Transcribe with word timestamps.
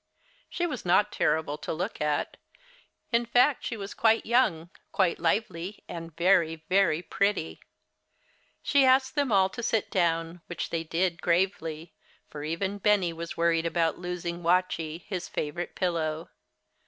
She 0.49 0.65
was 0.65 0.83
not 0.83 1.11
terrible 1.11 1.59
to 1.59 1.71
look 1.71 2.01
at. 2.01 2.37
In 3.11 3.23
fact 3.23 3.63
she 3.63 3.77
was 3.77 3.93
quite 3.93 4.25
young, 4.25 4.71
quite 4.91 5.19
lively, 5.19 5.83
and 5.87 6.17
very, 6.17 6.65
very 6.67 7.03
pretty. 7.03 7.59
She 8.63 8.83
asked 8.83 9.13
them 9.13 9.31
all 9.31 9.47
to 9.49 9.61
sit 9.61 9.91
down, 9.91 10.41
which 10.47 10.71
they 10.71 10.83
did 10.83 11.21
gravely, 11.21 11.93
for 12.31 12.43
even 12.43 12.79
Benny 12.79 13.13
was 13.13 13.37
worried 13.37 13.67
about 13.67 13.99
losing 13.99 14.41
"Watchie," 14.41 15.03
his 15.05 15.27
favorite 15.29 15.75
pillow. 15.75 16.31